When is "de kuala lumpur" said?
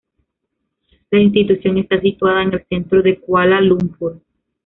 3.03-4.19